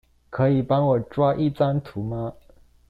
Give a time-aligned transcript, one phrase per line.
[0.31, 2.33] 可以幫我抓一張圖嗎？